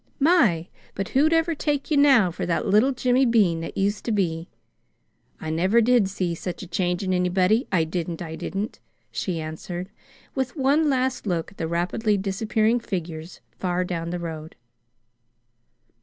My, 0.19 0.67
but 0.95 1.09
who'd 1.09 1.31
ever 1.31 1.53
take 1.53 1.91
you 1.91 1.97
now 1.97 2.31
for 2.31 2.43
that 2.47 2.65
little 2.65 2.91
Jimmy 2.91 3.23
Bean 3.23 3.59
that 3.59 3.77
used 3.77 4.03
to 4.05 4.11
be! 4.11 4.49
I 5.39 5.51
never 5.51 5.79
did 5.79 6.09
see 6.09 6.33
such 6.33 6.63
a 6.63 6.67
change 6.67 7.03
in 7.03 7.13
anybody 7.13 7.67
I 7.71 7.83
didn't, 7.83 8.19
I 8.19 8.35
didn't!" 8.35 8.79
she 9.11 9.39
answered, 9.39 9.91
with 10.33 10.57
one 10.57 10.89
last 10.89 11.27
look 11.27 11.51
at 11.51 11.57
the 11.59 11.67
rapidly 11.67 12.17
disappearing 12.17 12.79
figures 12.79 13.41
far 13.59 13.83
down 13.83 14.09
the 14.09 14.17
road. 14.17 14.55